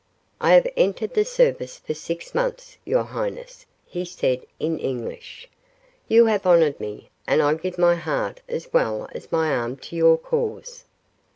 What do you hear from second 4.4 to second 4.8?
in